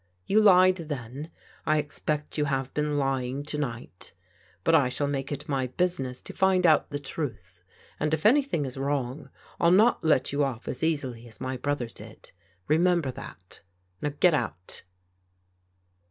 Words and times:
You 0.25 0.41
lied 0.41 0.77
then; 0.77 1.29
I 1.63 1.77
ex 1.77 1.99
pect 1.99 2.35
you 2.35 2.45
have 2.45 2.73
been 2.73 2.97
lying 2.97 3.43
to 3.45 3.57
night; 3.59 4.13
but 4.63 4.73
I 4.73 4.89
shall 4.89 5.05
make 5.05 5.31
it 5.31 5.47
my 5.47 5.67
business 5.67 6.23
to 6.23 6.33
find 6.33 6.65
out 6.65 6.89
the 6.89 6.97
truth, 6.97 7.61
and 7.99 8.11
if 8.11 8.25
anything 8.25 8.65
is 8.65 8.77
wrong 8.77 9.29
I'll 9.59 9.69
not 9.69 10.03
let 10.03 10.31
you 10.31 10.43
off 10.43 10.67
as 10.67 10.81
easily 10.83 11.27
as 11.27 11.39
my 11.39 11.55
brother 11.55 11.85
did, 11.85 12.31
remember 12.67 13.11
that. 13.11 13.61
Now 14.01 14.13
get 14.19 14.33
out." 14.33 14.81